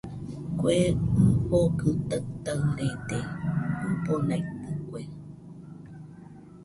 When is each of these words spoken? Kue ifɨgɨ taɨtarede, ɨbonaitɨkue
Kue 0.59 0.73
ifɨgɨ 0.91 1.89
taɨtarede, 2.45 3.17
ɨbonaitɨkue 3.91 5.01